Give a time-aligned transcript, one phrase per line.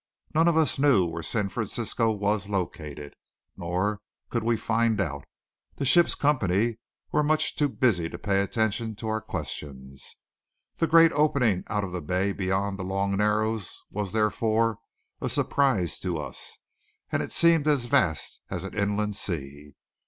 [0.33, 3.15] None of us knew where San Francisco was located,
[3.55, 3.99] nor
[4.31, 5.25] could we find out.
[5.75, 6.77] The ship's company
[7.11, 10.15] were much too busy to pay attention to our questions.
[10.77, 14.79] The great opening out of the bay beyond the long narrows was therefore
[15.21, 16.57] a surprise to us;
[17.13, 19.75] it seemed as vast as an inland sea.